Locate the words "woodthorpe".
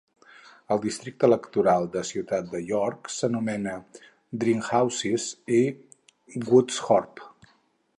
6.51-7.35